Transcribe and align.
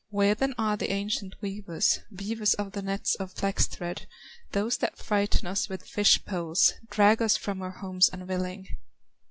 Where 0.09 0.33
then 0.33 0.55
are 0.57 0.77
the 0.77 0.89
ancient 0.91 1.35
weavers, 1.43 1.99
Weavers 2.09 2.55
of 2.55 2.71
the 2.71 2.81
nets 2.81 3.13
of 3.19 3.33
flax 3.33 3.67
thread, 3.67 4.07
Those 4.51 4.77
that 4.77 4.97
frighten 4.97 5.45
us 5.45 5.69
with 5.69 5.85
fish 5.87 6.25
poles, 6.25 6.73
Drag 6.89 7.21
us 7.21 7.37
from 7.37 7.61
our 7.61 7.69
homes 7.77 8.09
unwilling?" 8.11 8.67